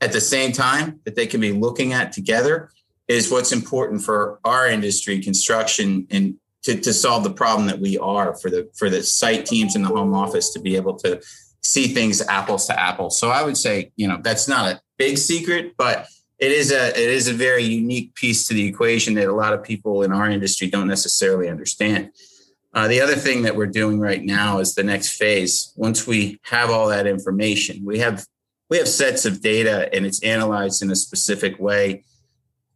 at 0.00 0.12
the 0.12 0.20
same 0.20 0.52
time 0.52 1.00
that 1.04 1.16
they 1.16 1.26
can 1.26 1.40
be 1.40 1.52
looking 1.52 1.92
at 1.92 2.12
together, 2.12 2.70
is 3.08 3.30
what's 3.30 3.52
important 3.52 4.02
for 4.02 4.38
our 4.44 4.68
industry, 4.68 5.20
construction, 5.20 6.06
and 6.10 6.36
to, 6.62 6.80
to 6.80 6.92
solve 6.92 7.24
the 7.24 7.32
problem 7.32 7.66
that 7.66 7.80
we 7.80 7.98
are 7.98 8.34
for 8.36 8.48
the 8.48 8.70
for 8.74 8.88
the 8.88 9.02
site 9.02 9.44
teams 9.44 9.74
in 9.74 9.82
the 9.82 9.88
home 9.88 10.14
office 10.14 10.52
to 10.52 10.60
be 10.60 10.76
able 10.76 10.94
to 10.94 11.20
see 11.62 11.88
things 11.88 12.22
apples 12.28 12.66
to 12.66 12.80
apples. 12.80 13.18
So 13.18 13.30
I 13.30 13.42
would 13.42 13.56
say, 13.56 13.90
you 13.96 14.06
know, 14.06 14.20
that's 14.22 14.48
not 14.48 14.72
a 14.72 14.80
big 14.98 15.16
secret, 15.16 15.74
but 15.76 16.06
it 16.38 16.52
is 16.52 16.70
a 16.70 16.88
it 16.88 17.10
is 17.10 17.28
a 17.28 17.32
very 17.32 17.64
unique 17.64 18.14
piece 18.14 18.46
to 18.46 18.54
the 18.54 18.66
equation 18.66 19.14
that 19.14 19.28
a 19.28 19.34
lot 19.34 19.54
of 19.54 19.62
people 19.62 20.02
in 20.02 20.12
our 20.12 20.28
industry 20.28 20.68
don't 20.68 20.88
necessarily 20.88 21.48
understand. 21.48 22.10
Uh, 22.74 22.86
the 22.86 23.00
other 23.00 23.16
thing 23.16 23.42
that 23.42 23.56
we're 23.56 23.66
doing 23.66 23.98
right 23.98 24.22
now 24.22 24.58
is 24.58 24.74
the 24.74 24.82
next 24.82 25.16
phase. 25.16 25.72
Once 25.76 26.06
we 26.06 26.38
have 26.42 26.70
all 26.70 26.88
that 26.88 27.06
information, 27.06 27.84
we 27.84 27.98
have 27.98 28.26
we 28.70 28.76
have 28.76 28.88
sets 28.88 29.24
of 29.24 29.40
data 29.40 29.92
and 29.94 30.04
it's 30.04 30.22
analyzed 30.22 30.82
in 30.82 30.90
a 30.90 30.96
specific 30.96 31.58
way 31.58 32.04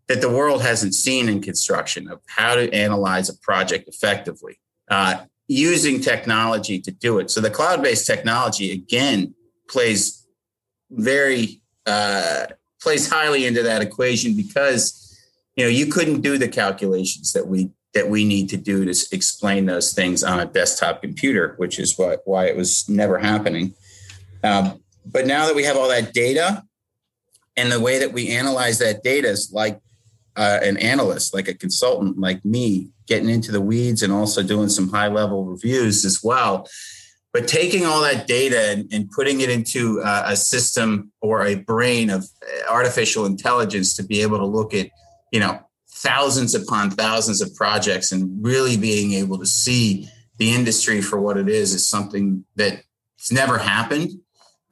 that 0.09 0.21
the 0.21 0.31
world 0.31 0.63
hasn't 0.63 0.95
seen 0.95 1.29
in 1.29 1.41
construction 1.41 2.09
of 2.09 2.21
how 2.27 2.55
to 2.55 2.73
analyze 2.73 3.29
a 3.29 3.39
project 3.39 3.89
effectively 3.89 4.59
uh, 4.91 5.25
using 5.47 6.01
technology 6.01 6.81
to 6.81 6.91
do 6.91 7.19
it. 7.19 7.31
So 7.31 7.41
the 7.41 7.51
cloud-based 7.51 8.07
technology 8.07 8.73
again 8.73 9.35
plays 9.69 10.27
very 10.91 11.62
uh, 11.87 12.47
plays 12.81 13.11
highly 13.11 13.47
into 13.47 13.63
that 13.63 13.83
equation 13.83 14.37
because 14.37 14.99
you 15.57 15.65
know 15.65 15.71
you 15.71 15.87
couldn't 15.87 16.21
do 16.21 16.39
the 16.39 16.49
calculations 16.49 17.33
that 17.33 17.47
we 17.47 17.71
that 17.95 18.09
we 18.09 18.25
need 18.25 18.49
to 18.49 18.57
do 18.57 18.85
to 18.85 19.07
explain 19.13 19.67
those 19.67 19.93
things 19.93 20.25
on 20.25 20.41
a 20.41 20.47
desktop 20.47 21.03
computer, 21.03 21.55
which 21.59 21.79
is 21.79 21.99
what 21.99 22.23
why 22.25 22.47
it 22.47 22.57
was 22.57 22.89
never 22.89 23.19
happening. 23.19 23.75
Um, 24.43 24.81
but 25.05 25.27
now 25.27 25.47
that 25.47 25.55
we 25.55 25.65
have 25.65 25.77
all 25.77 25.89
that 25.89 26.13
data, 26.13 26.63
and 27.57 27.71
the 27.71 27.81
way 27.81 27.99
that 27.99 28.13
we 28.13 28.31
analyze 28.31 28.79
that 28.79 29.03
data 29.03 29.29
is 29.29 29.53
like 29.53 29.81
uh, 30.37 30.61
an 30.63 30.77
analyst, 30.79 31.35
like 31.35 31.49
a 31.49 31.55
consultant, 31.55 32.19
like 32.19 32.45
me, 32.45 32.89
getting 33.07 33.29
into 33.29 33.53
the 33.53 33.61
weeds 33.61 34.03
and 34.03 34.13
also 34.13 34.43
doing 34.43 34.69
some 34.69 34.89
high 34.89 35.09
level 35.09 35.45
reviews 35.45 36.05
as 36.05 36.23
well. 36.23 36.67
But 37.33 37.49
taking 37.49 37.87
all 37.87 38.03
that 38.03 38.27
data 38.27 38.71
and, 38.71 38.93
and 38.93 39.11
putting 39.11 39.41
it 39.41 39.49
into 39.49 40.01
a, 40.01 40.33
a 40.33 40.37
system 40.37 41.13
or 41.21 41.47
a 41.47 41.55
brain 41.55 42.11
of 42.11 42.27
artificial 42.69 43.25
intelligence 43.25 43.97
to 43.97 44.03
be 44.03 44.21
able 44.21 44.39
to 44.39 44.45
look 44.45 44.75
at, 44.75 44.89
you 45.31 45.41
know, 45.41 45.61
thousands 45.91 46.55
upon 46.55 46.91
thousands 46.91 47.41
of 47.41 47.55
projects 47.55 48.13
and 48.13 48.45
really 48.45 48.77
being 48.77 49.13
able 49.13 49.39
to 49.39 49.47
see 49.47 50.09
the 50.39 50.53
industry 50.53 51.01
for 51.01 51.21
what 51.21 51.37
it 51.37 51.49
is 51.49 51.73
is 51.73 51.89
something 51.89 52.45
that's 52.57 53.31
never 53.31 53.57
happened 53.57 54.11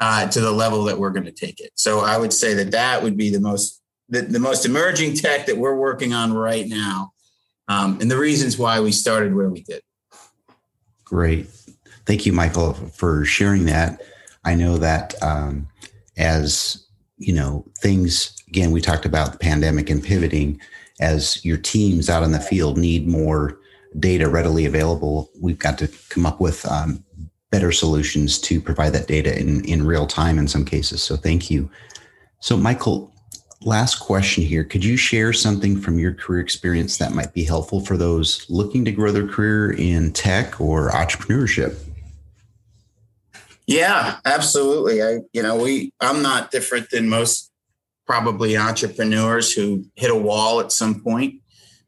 uh, 0.01 0.27
to 0.29 0.41
the 0.41 0.51
level 0.51 0.85
that 0.85 0.99
we're 0.99 1.11
going 1.11 1.27
to 1.27 1.33
take 1.33 1.61
it. 1.61 1.71
So 1.75 2.01
I 2.01 2.19
would 2.19 2.33
say 2.33 2.55
that 2.55 2.73
that 2.73 3.03
would 3.03 3.17
be 3.17 3.31
the 3.31 3.41
most 3.41 3.81
the, 4.09 4.23
the 4.23 4.41
most 4.41 4.67
emerging 4.67 5.15
tech 5.15 5.47
that 5.47 5.57
we're 5.57 5.77
working 5.77 6.13
on 6.13 6.33
right 6.33 6.67
now, 6.67 7.13
um, 7.69 7.99
and 8.01 8.11
the 8.11 8.19
reasons 8.19 8.59
why 8.59 8.81
we 8.81 8.91
started 8.91 9.37
where 9.37 9.49
we 9.49 9.63
did. 9.63 9.83
Great, 11.05 11.47
thank 12.11 12.27
you, 12.27 12.33
Michael, 12.33 12.75
for 12.75 13.25
sharing 13.25 13.67
that. 13.67 14.03
I 14.45 14.57
know 14.57 14.79
that 14.79 15.15
um, 15.23 15.69
as 16.17 16.85
you 17.19 17.33
know 17.33 17.65
things 17.79 18.37
again, 18.49 18.73
we 18.73 18.81
talked 18.81 19.05
about 19.07 19.31
the 19.31 19.39
pandemic 19.39 19.89
and 19.89 20.03
pivoting. 20.03 20.61
As 21.01 21.45
your 21.45 21.57
teams 21.57 22.11
out 22.11 22.25
in 22.25 22.33
the 22.33 22.41
field 22.41 22.77
need 22.77 23.07
more 23.07 23.61
data 24.01 24.29
readily 24.29 24.67
available, 24.67 25.31
we've 25.41 25.61
got 25.61 25.79
to 25.79 25.89
come 26.09 26.27
up 26.27 26.41
with 26.41 26.67
um, 26.67 27.05
better 27.53 27.71
solutions 27.71 28.41
to 28.41 28.61
provide 28.61 28.93
that 28.93 29.07
data 29.07 29.39
in, 29.39 29.65
in 29.65 29.87
real 29.87 30.09
time 30.09 30.37
in 30.37 30.49
some 30.49 30.65
cases. 30.65 31.05
So 31.05 31.15
thank 31.15 31.49
you. 31.49 31.71
So, 32.41 32.57
Michael, 32.57 33.15
last 33.63 34.01
question 34.01 34.43
here. 34.43 34.65
Could 34.65 34.85
you 34.85 34.97
share 34.97 35.33
something 35.33 35.81
from 35.81 36.01
your 36.01 36.15
career 36.15 36.41
experience 36.41 36.99
that 36.99 37.13
might 37.13 37.35
be 37.35 37.45
helpful 37.45 37.81
for 37.81 37.97
those 37.97 38.45
looking 38.51 38.85
to 38.85 38.91
grow 38.91 39.13
their 39.13 39.29
career 39.29 39.71
in 39.71 40.13
tech 40.13 40.61
or 40.61 40.91
entrepreneurship? 40.91 41.77
Yeah, 43.67 44.19
absolutely. 44.25 45.03
I, 45.03 45.19
you 45.33 45.43
know, 45.43 45.57
we, 45.57 45.93
I'm 46.01 46.23
not 46.23 46.51
different 46.51 46.91
than 46.91 47.09
most 47.09 47.51
probably 48.07 48.57
entrepreneurs 48.57 49.53
who 49.53 49.85
hit 49.95 50.11
a 50.11 50.17
wall 50.17 50.61
at 50.61 50.73
some 50.73 51.01
point. 51.01 51.37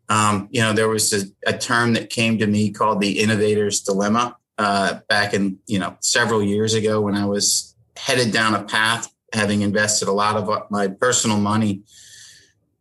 Um, 0.08 0.48
you 0.52 0.60
know, 0.60 0.72
there 0.72 0.88
was 0.88 1.12
a, 1.12 1.24
a 1.46 1.56
term 1.56 1.94
that 1.94 2.10
came 2.10 2.38
to 2.38 2.46
me 2.46 2.70
called 2.70 3.00
the 3.00 3.18
innovator's 3.18 3.80
dilemma 3.80 4.36
uh, 4.58 5.00
back 5.08 5.34
in 5.34 5.58
you 5.66 5.78
know 5.78 5.96
several 6.00 6.42
years 6.42 6.74
ago 6.74 7.00
when 7.00 7.14
I 7.14 7.26
was 7.26 7.74
headed 7.96 8.32
down 8.32 8.54
a 8.54 8.62
path, 8.62 9.12
having 9.32 9.62
invested 9.62 10.08
a 10.08 10.12
lot 10.12 10.36
of 10.36 10.70
my 10.70 10.88
personal 10.88 11.38
money, 11.38 11.82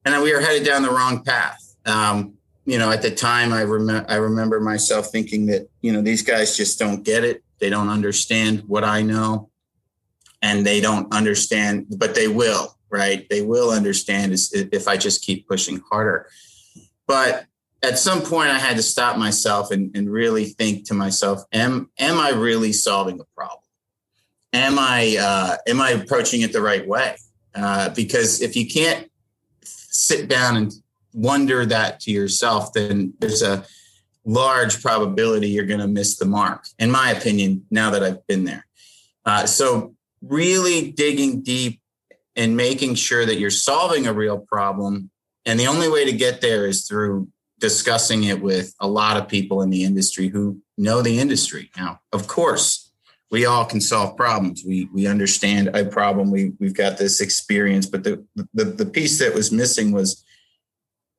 and 0.05 0.21
we 0.21 0.33
were 0.33 0.41
headed 0.41 0.65
down 0.65 0.83
the 0.83 0.91
wrong 0.91 1.23
path. 1.23 1.75
Um, 1.85 2.35
you 2.65 2.77
know, 2.77 2.91
at 2.91 3.01
the 3.01 3.11
time, 3.11 3.53
I 3.53 3.61
remember 3.61 4.05
I 4.09 4.15
remember 4.15 4.59
myself 4.59 5.07
thinking 5.07 5.47
that 5.47 5.67
you 5.81 5.91
know 5.91 6.01
these 6.01 6.21
guys 6.21 6.55
just 6.55 6.77
don't 6.77 7.03
get 7.03 7.23
it. 7.23 7.43
They 7.59 7.69
don't 7.69 7.89
understand 7.89 8.63
what 8.67 8.83
I 8.83 9.01
know, 9.01 9.49
and 10.41 10.65
they 10.65 10.81
don't 10.81 11.11
understand, 11.13 11.87
but 11.97 12.15
they 12.15 12.27
will. 12.27 12.77
Right? 12.89 13.27
They 13.29 13.41
will 13.41 13.71
understand 13.71 14.35
if 14.53 14.87
I 14.87 14.97
just 14.97 15.23
keep 15.23 15.47
pushing 15.47 15.81
harder. 15.89 16.27
But 17.07 17.45
at 17.81 17.97
some 17.97 18.21
point 18.21 18.49
I 18.49 18.59
had 18.59 18.77
to 18.77 18.83
stop 18.83 19.17
myself 19.17 19.71
and, 19.71 19.95
and 19.95 20.11
really 20.11 20.45
think 20.45 20.85
to 20.87 20.93
myself, 20.93 21.43
am 21.51 21.89
am 21.97 22.19
I 22.19 22.29
really 22.29 22.73
solving 22.73 23.19
a 23.19 23.25
problem? 23.35 23.59
Am 24.53 24.77
I 24.77 25.17
uh, 25.19 25.57
am 25.67 25.81
I 25.81 25.91
approaching 25.91 26.41
it 26.41 26.53
the 26.53 26.61
right 26.61 26.87
way? 26.87 27.15
Uh, 27.55 27.89
because 27.89 28.41
if 28.41 28.55
you 28.55 28.67
can't 28.67 29.09
sit 29.63 30.29
down 30.29 30.57
and 30.57 30.71
wonder 31.13 31.65
that 31.65 31.99
to 32.01 32.11
yourself, 32.11 32.73
then 32.73 33.13
there's 33.19 33.41
a 33.41 33.65
large 34.25 34.81
probability 34.81 35.49
you're 35.49 35.65
going 35.65 35.79
to 35.79 35.87
miss 35.87 36.17
the 36.17 36.25
mark. 36.25 36.65
In 36.79 36.91
my 36.91 37.11
opinion, 37.11 37.65
now 37.71 37.91
that 37.91 38.03
I've 38.03 38.25
been 38.27 38.45
there, 38.45 38.65
uh, 39.25 39.45
so 39.45 39.95
really 40.21 40.91
digging 40.91 41.41
deep 41.41 41.79
and 42.35 42.55
making 42.55 42.95
sure 42.95 43.25
that 43.25 43.39
you're 43.39 43.49
solving 43.49 44.07
a 44.07 44.13
real 44.13 44.39
problem, 44.39 45.09
and 45.45 45.59
the 45.59 45.67
only 45.67 45.89
way 45.89 46.05
to 46.05 46.13
get 46.13 46.41
there 46.41 46.65
is 46.65 46.87
through 46.87 47.27
discussing 47.59 48.23
it 48.25 48.41
with 48.41 48.73
a 48.79 48.87
lot 48.87 49.17
of 49.17 49.27
people 49.27 49.61
in 49.61 49.69
the 49.69 49.83
industry 49.83 50.27
who 50.27 50.61
know 50.77 51.01
the 51.01 51.19
industry. 51.19 51.69
Now, 51.77 51.99
of 52.11 52.27
course, 52.27 52.91
we 53.29 53.45
all 53.45 53.65
can 53.65 53.79
solve 53.79 54.17
problems. 54.17 54.63
We 54.67 54.89
we 54.93 55.07
understand 55.07 55.69
a 55.73 55.85
problem. 55.85 56.31
We 56.31 56.51
we've 56.59 56.75
got 56.75 56.97
this 56.97 57.21
experience, 57.21 57.85
but 57.85 58.03
the 58.03 58.25
the, 58.53 58.65
the 58.65 58.85
piece 58.85 59.19
that 59.19 59.33
was 59.33 59.51
missing 59.51 59.91
was 59.91 60.23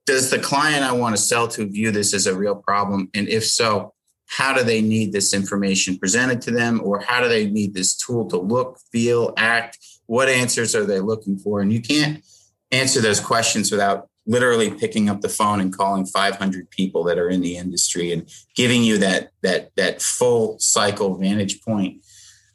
does 0.06 0.30
the 0.30 0.38
client 0.38 0.85
I 0.85 0.92
want 0.92 1.16
to 1.16 1.23
sell 1.23 1.49
to 1.49 1.66
view 1.66 1.90
this 1.90 2.14
as 2.14 2.26
a 2.26 2.37
real 2.37 2.56
problem? 2.56 3.09
And 3.14 3.28
if 3.28 3.44
so, 3.47 3.94
how 4.26 4.54
do 4.54 4.64
they 4.64 4.80
need 4.80 5.12
this 5.12 5.35
information 5.35 5.99
presented 5.99 6.40
to 6.42 6.50
them 6.50 6.80
or 6.82 7.00
how 7.00 7.21
do 7.21 7.28
they 7.28 7.49
need 7.49 7.75
this 7.75 7.94
tool 7.97 8.28
to 8.30 8.38
look, 8.38 8.78
feel, 8.90 9.35
act? 9.37 9.78
What 10.06 10.28
answers 10.28 10.75
are 10.75 10.87
they 10.87 11.00
looking 11.00 11.38
for? 11.38 11.61
And 11.61 11.73
you 11.73 11.80
can't 11.80 12.25
answer 12.71 13.00
those 13.00 13.21
questions 13.21 13.71
without 13.71 14.09
literally 14.26 14.71
picking 14.71 15.09
up 15.09 15.21
the 15.21 15.28
phone 15.28 15.61
and 15.61 15.76
calling 15.76 16.06
500 16.06 16.71
people 16.71 17.04
that 17.04 17.18
are 17.18 17.28
in 17.28 17.40
the 17.40 17.56
industry 17.56 18.12
and 18.12 18.28
giving 18.54 18.82
you 18.82 18.99
that 18.99 19.30
that 19.42 19.71
that 19.76 20.00
full 20.00 20.59
cycle 20.59 21.16
vantage 21.16 21.61
point 21.62 22.04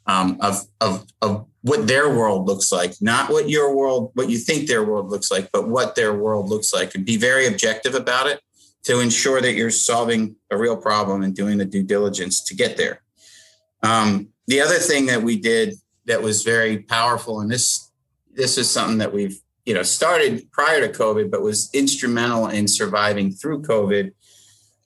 um, 0.06 0.38
of 0.40 0.62
of 0.80 1.06
of 1.20 1.46
what 1.62 1.88
their 1.88 2.08
world 2.08 2.46
looks 2.46 2.70
like, 2.70 2.94
not 3.00 3.30
what 3.30 3.48
your 3.48 3.74
world, 3.74 4.12
what 4.14 4.30
you 4.30 4.38
think 4.38 4.68
their 4.68 4.84
world 4.84 5.10
looks 5.10 5.30
like, 5.30 5.50
but 5.52 5.68
what 5.68 5.94
their 5.94 6.14
world 6.14 6.48
looks 6.48 6.72
like, 6.72 6.94
and 6.94 7.04
be 7.04 7.16
very 7.16 7.46
objective 7.46 7.94
about 7.94 8.26
it 8.26 8.40
to 8.84 9.00
ensure 9.00 9.40
that 9.40 9.54
you're 9.54 9.70
solving 9.70 10.36
a 10.50 10.56
real 10.56 10.76
problem 10.76 11.22
and 11.22 11.34
doing 11.34 11.58
the 11.58 11.64
due 11.64 11.82
diligence 11.82 12.42
to 12.44 12.54
get 12.54 12.76
there. 12.76 13.02
Um, 13.82 14.28
the 14.46 14.60
other 14.60 14.76
thing 14.76 15.06
that 15.06 15.22
we 15.22 15.38
did 15.38 15.74
that 16.06 16.22
was 16.22 16.42
very 16.42 16.78
powerful, 16.78 17.40
and 17.40 17.50
this 17.50 17.90
this 18.32 18.56
is 18.56 18.70
something 18.70 18.98
that 18.98 19.12
we've 19.12 19.38
you 19.66 19.74
know 19.74 19.82
started 19.82 20.50
prior 20.52 20.80
to 20.80 20.92
COVID, 20.96 21.30
but 21.30 21.42
was 21.42 21.70
instrumental 21.74 22.46
in 22.46 22.68
surviving 22.68 23.32
through 23.32 23.62
COVID, 23.62 24.12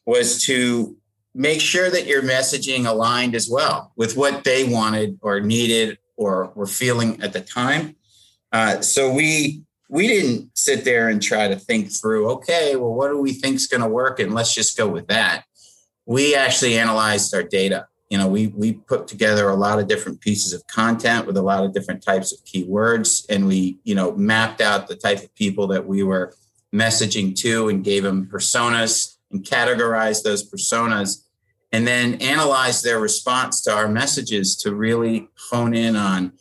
was 0.06 0.44
to 0.46 0.96
make 1.34 1.60
sure 1.60 1.90
that 1.90 2.06
your 2.06 2.22
messaging 2.22 2.86
aligned 2.86 3.34
as 3.34 3.48
well 3.48 3.92
with 3.96 4.16
what 4.16 4.44
they 4.44 4.64
wanted 4.64 5.18
or 5.22 5.40
needed 5.40 5.98
or 6.24 6.52
were 6.54 6.66
feeling 6.66 7.22
at 7.22 7.32
the 7.32 7.40
time. 7.40 7.96
Uh, 8.52 8.80
so 8.80 9.12
we 9.12 9.62
we 9.88 10.06
didn't 10.06 10.56
sit 10.56 10.84
there 10.84 11.08
and 11.08 11.22
try 11.22 11.48
to 11.48 11.56
think 11.56 11.92
through, 11.92 12.30
okay, 12.30 12.76
well, 12.76 12.94
what 12.94 13.08
do 13.08 13.18
we 13.18 13.34
think 13.34 13.56
is 13.56 13.66
going 13.66 13.82
to 13.82 13.88
work, 13.88 14.20
and 14.20 14.34
let's 14.34 14.54
just 14.54 14.76
go 14.76 14.88
with 14.88 15.08
that. 15.08 15.44
We 16.06 16.34
actually 16.34 16.78
analyzed 16.78 17.34
our 17.34 17.42
data 17.42 17.86
you 18.12 18.18
know 18.18 18.28
we 18.28 18.48
we 18.48 18.74
put 18.74 19.08
together 19.08 19.48
a 19.48 19.54
lot 19.54 19.78
of 19.78 19.88
different 19.88 20.20
pieces 20.20 20.52
of 20.52 20.66
content 20.66 21.26
with 21.26 21.38
a 21.38 21.42
lot 21.42 21.64
of 21.64 21.72
different 21.72 22.02
types 22.02 22.30
of 22.30 22.44
keywords 22.44 23.24
and 23.30 23.46
we 23.46 23.78
you 23.84 23.94
know 23.94 24.12
mapped 24.12 24.60
out 24.60 24.86
the 24.86 24.94
type 24.94 25.20
of 25.20 25.34
people 25.34 25.66
that 25.66 25.86
we 25.86 26.02
were 26.02 26.34
messaging 26.74 27.34
to 27.34 27.70
and 27.70 27.84
gave 27.84 28.02
them 28.02 28.26
personas 28.26 29.16
and 29.30 29.44
categorized 29.44 30.24
those 30.24 30.48
personas 30.48 31.24
and 31.72 31.86
then 31.86 32.14
analyze 32.16 32.82
their 32.82 33.00
response 33.00 33.60
to 33.62 33.72
our 33.72 33.88
messages 33.88 34.56
to 34.56 34.74
really 34.74 35.28
hone 35.50 35.74
in 35.74 35.96
on 35.96 36.32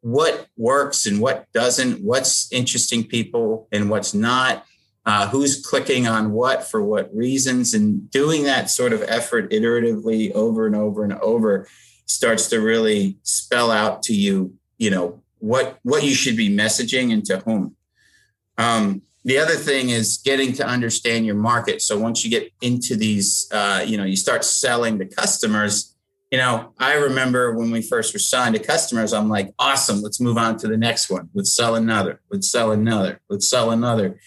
what 0.00 0.48
works 0.56 1.06
and 1.06 1.20
what 1.20 1.50
doesn't 1.52 2.02
what's 2.02 2.52
interesting 2.52 3.04
people 3.04 3.68
and 3.72 3.88
what's 3.88 4.12
not 4.12 4.64
uh, 5.06 5.28
who's 5.28 5.64
clicking 5.64 6.06
on 6.06 6.32
what 6.32 6.64
for 6.64 6.82
what 6.82 7.14
reasons, 7.14 7.74
and 7.74 8.10
doing 8.10 8.44
that 8.44 8.70
sort 8.70 8.92
of 8.92 9.02
effort 9.02 9.50
iteratively 9.50 10.32
over 10.32 10.66
and 10.66 10.74
over 10.74 11.04
and 11.04 11.12
over 11.14 11.68
starts 12.06 12.48
to 12.48 12.60
really 12.60 13.18
spell 13.22 13.70
out 13.70 14.02
to 14.02 14.14
you, 14.14 14.54
you 14.78 14.90
know, 14.90 15.22
what 15.38 15.78
what 15.82 16.02
you 16.02 16.14
should 16.14 16.36
be 16.36 16.54
messaging 16.54 17.12
and 17.12 17.24
to 17.26 17.38
whom. 17.40 17.76
Um, 18.56 19.02
the 19.24 19.38
other 19.38 19.54
thing 19.54 19.88
is 19.88 20.18
getting 20.18 20.52
to 20.54 20.66
understand 20.66 21.24
your 21.24 21.34
market. 21.34 21.80
So 21.80 21.98
once 21.98 22.24
you 22.24 22.30
get 22.30 22.52
into 22.60 22.94
these, 22.94 23.48
uh, 23.50 23.82
you 23.86 23.96
know, 23.96 24.04
you 24.04 24.16
start 24.16 24.44
selling 24.44 24.98
to 24.98 25.06
customers. 25.06 25.96
You 26.30 26.38
know, 26.38 26.74
I 26.78 26.94
remember 26.94 27.54
when 27.54 27.70
we 27.70 27.80
first 27.80 28.12
were 28.12 28.18
signed 28.18 28.54
to 28.54 28.62
customers, 28.62 29.12
I'm 29.12 29.30
like, 29.30 29.54
awesome, 29.58 30.02
let's 30.02 30.20
move 30.20 30.36
on 30.36 30.58
to 30.58 30.68
the 30.68 30.76
next 30.76 31.08
one. 31.08 31.30
Let's 31.32 31.54
sell 31.54 31.74
another. 31.74 32.20
Let's 32.30 32.50
sell 32.50 32.72
another. 32.72 33.20
Let's 33.30 33.48
sell 33.48 33.70
another. 33.70 34.20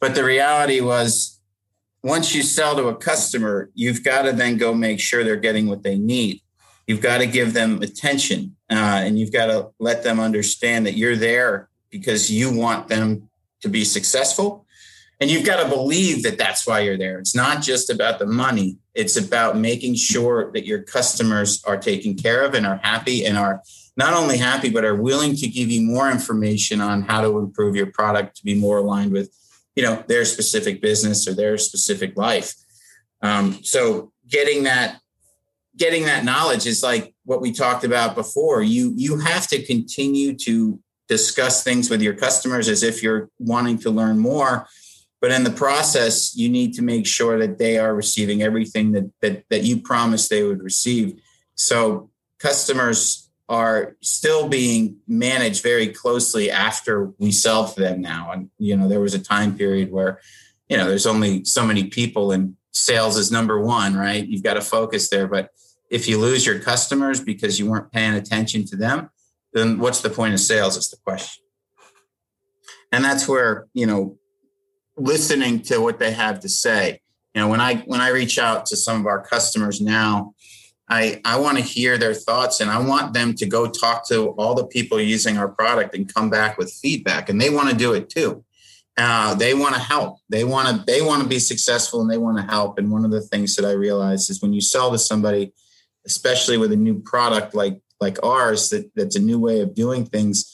But 0.00 0.14
the 0.14 0.24
reality 0.24 0.80
was, 0.80 1.40
once 2.02 2.34
you 2.34 2.42
sell 2.42 2.76
to 2.76 2.88
a 2.88 2.96
customer, 2.96 3.70
you've 3.74 4.04
got 4.04 4.22
to 4.22 4.32
then 4.32 4.58
go 4.58 4.74
make 4.74 5.00
sure 5.00 5.22
they're 5.22 5.36
getting 5.36 5.68
what 5.68 5.82
they 5.82 5.96
need. 5.96 6.40
You've 6.86 7.00
got 7.00 7.18
to 7.18 7.26
give 7.26 7.54
them 7.54 7.80
attention 7.80 8.56
uh, 8.68 8.74
and 8.74 9.18
you've 9.18 9.32
got 9.32 9.46
to 9.46 9.70
let 9.78 10.02
them 10.02 10.20
understand 10.20 10.86
that 10.86 10.94
you're 10.94 11.16
there 11.16 11.70
because 11.90 12.30
you 12.30 12.54
want 12.54 12.88
them 12.88 13.30
to 13.64 13.68
be 13.68 13.84
successful. 13.84 14.66
And 15.20 15.30
you've 15.30 15.44
got 15.44 15.62
to 15.62 15.68
believe 15.68 16.22
that 16.22 16.38
that's 16.38 16.66
why 16.66 16.80
you're 16.80 16.98
there. 16.98 17.18
It's 17.18 17.34
not 17.34 17.62
just 17.62 17.90
about 17.90 18.18
the 18.18 18.26
money, 18.26 18.78
it's 18.94 19.16
about 19.16 19.56
making 19.56 19.96
sure 19.96 20.52
that 20.52 20.64
your 20.64 20.82
customers 20.82 21.62
are 21.64 21.76
taken 21.76 22.14
care 22.14 22.44
of 22.44 22.54
and 22.54 22.66
are 22.66 22.80
happy 22.82 23.26
and 23.26 23.36
are 23.36 23.62
not 23.96 24.14
only 24.14 24.38
happy, 24.38 24.70
but 24.70 24.84
are 24.84 24.94
willing 24.94 25.36
to 25.36 25.48
give 25.48 25.70
you 25.70 25.82
more 25.82 26.10
information 26.10 26.80
on 26.80 27.02
how 27.02 27.20
to 27.20 27.38
improve 27.38 27.76
your 27.76 27.86
product 27.86 28.36
to 28.36 28.44
be 28.44 28.54
more 28.54 28.78
aligned 28.78 29.12
with 29.12 29.30
you 29.76 29.82
know 29.82 30.04
their 30.06 30.24
specific 30.24 30.80
business 30.80 31.26
or 31.26 31.34
their 31.34 31.58
specific 31.58 32.16
life 32.16 32.54
um, 33.22 33.58
so 33.64 34.12
getting 34.28 34.64
that 34.64 35.00
getting 35.76 36.04
that 36.04 36.24
knowledge 36.24 36.66
is 36.66 36.82
like 36.82 37.14
what 37.24 37.40
we 37.40 37.52
talked 37.52 37.84
about 37.84 38.14
before. 38.14 38.62
You 38.62 38.92
you 38.96 39.18
have 39.18 39.46
to 39.48 39.62
continue 39.62 40.36
to 40.38 40.78
discuss 41.08 41.62
things 41.62 41.90
with 41.90 42.02
your 42.02 42.14
customers 42.14 42.68
as 42.68 42.82
if 42.82 43.02
you're 43.02 43.30
wanting 43.38 43.78
to 43.78 43.90
learn 43.90 44.18
more. 44.18 44.66
But 45.20 45.32
in 45.32 45.44
the 45.44 45.50
process, 45.50 46.36
you 46.36 46.48
need 46.48 46.74
to 46.74 46.82
make 46.82 47.06
sure 47.06 47.38
that 47.38 47.58
they 47.58 47.78
are 47.78 47.94
receiving 47.94 48.42
everything 48.42 48.92
that 48.92 49.10
that, 49.20 49.44
that 49.50 49.62
you 49.62 49.80
promised 49.80 50.30
they 50.30 50.42
would 50.42 50.62
receive. 50.62 51.20
So 51.54 52.10
customers 52.38 53.30
are 53.48 53.96
still 54.00 54.48
being 54.48 54.96
managed 55.06 55.62
very 55.62 55.88
closely 55.88 56.50
after 56.50 57.12
we 57.18 57.30
sell 57.30 57.68
to 57.68 57.80
them 57.80 58.00
now. 58.00 58.32
And 58.32 58.50
you 58.58 58.76
know, 58.76 58.88
there 58.88 59.00
was 59.00 59.14
a 59.14 59.18
time 59.18 59.56
period 59.56 59.90
where, 59.92 60.20
you 60.68 60.76
know, 60.76 60.88
there's 60.88 61.06
only 61.06 61.44
so 61.44 61.64
many 61.66 61.84
people 61.84 62.32
and 62.32 62.56
sales 62.72 63.16
is 63.16 63.30
number 63.30 63.60
one, 63.60 63.96
right? 63.96 64.26
You've 64.26 64.42
got 64.42 64.54
to 64.54 64.60
focus 64.60 65.08
there. 65.08 65.28
But 65.28 65.50
if 65.90 66.08
you 66.08 66.18
lose 66.18 66.44
your 66.44 66.58
customers 66.58 67.20
because 67.20 67.58
you 67.58 67.70
weren't 67.70 67.92
paying 67.92 68.14
attention 68.14 68.66
to 68.66 68.76
them, 68.76 69.10
then 69.54 69.78
what's 69.78 70.00
the 70.00 70.10
point 70.10 70.34
of 70.34 70.40
sales 70.40 70.76
is 70.76 70.90
the 70.90 70.96
question. 70.98 71.44
And 72.92 73.04
that's 73.04 73.26
where, 73.26 73.66
you 73.72 73.86
know, 73.86 74.18
listening 74.96 75.62
to 75.62 75.78
what 75.78 75.98
they 75.98 76.12
have 76.12 76.40
to 76.40 76.48
say. 76.48 77.00
You 77.34 77.40
know, 77.40 77.48
when 77.48 77.60
I 77.60 77.76
when 77.86 78.00
I 78.00 78.08
reach 78.10 78.38
out 78.38 78.66
to 78.66 78.76
some 78.76 79.00
of 79.00 79.06
our 79.06 79.24
customers 79.24 79.80
now, 79.80 80.34
I 80.88 81.20
I 81.24 81.38
want 81.38 81.58
to 81.58 81.64
hear 81.64 81.98
their 81.98 82.14
thoughts 82.14 82.60
and 82.60 82.70
I 82.70 82.78
want 82.78 83.14
them 83.14 83.34
to 83.34 83.46
go 83.46 83.66
talk 83.68 84.06
to 84.08 84.28
all 84.30 84.54
the 84.54 84.66
people 84.66 85.00
using 85.00 85.38
our 85.38 85.48
product 85.48 85.94
and 85.94 86.12
come 86.12 86.30
back 86.30 86.58
with 86.58 86.72
feedback. 86.72 87.28
And 87.28 87.40
they 87.40 87.50
want 87.50 87.70
to 87.70 87.76
do 87.76 87.94
it 87.94 88.08
too. 88.08 88.44
Uh, 88.96 89.34
they 89.34 89.54
want 89.54 89.74
to 89.74 89.80
help. 89.80 90.18
They 90.28 90.44
want 90.44 90.68
to 90.68 90.84
they 90.86 91.02
want 91.02 91.22
to 91.22 91.28
be 91.28 91.40
successful 91.40 92.00
and 92.00 92.10
they 92.10 92.18
want 92.18 92.38
to 92.38 92.44
help. 92.44 92.78
And 92.78 92.92
one 92.92 93.04
of 93.04 93.10
the 93.10 93.22
things 93.22 93.56
that 93.56 93.64
I 93.64 93.72
realized 93.72 94.30
is 94.30 94.40
when 94.40 94.52
you 94.52 94.60
sell 94.60 94.92
to 94.92 94.98
somebody, 94.98 95.52
especially 96.06 96.58
with 96.58 96.70
a 96.70 96.76
new 96.76 97.00
product 97.00 97.56
like 97.56 97.80
like 98.00 98.22
ours, 98.24 98.70
that 98.70 98.90
that's 98.94 99.16
a 99.16 99.20
new 99.20 99.38
way 99.38 99.60
of 99.60 99.74
doing 99.74 100.04
things. 100.04 100.50